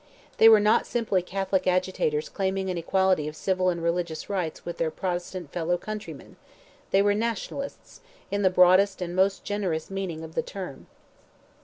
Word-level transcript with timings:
They 0.39 0.49
were 0.49 0.59
not 0.59 0.87
simply 0.87 1.21
Catholic 1.21 1.67
agitators 1.67 2.27
claiming 2.27 2.71
an 2.71 2.77
equality 2.79 3.27
of 3.27 3.35
civil 3.35 3.69
and 3.69 3.83
religious 3.83 4.31
rights 4.31 4.65
with 4.65 4.79
their 4.79 4.89
Protestant 4.89 5.51
fellow 5.51 5.77
countrymen; 5.77 6.37
they 6.89 7.03
were 7.03 7.13
nationalists, 7.13 8.01
in 8.31 8.41
the 8.41 8.49
broadest 8.49 8.99
and 9.03 9.15
most 9.15 9.43
generous 9.43 9.91
meaning 9.91 10.23
of 10.23 10.33
the 10.33 10.41
term. 10.41 10.87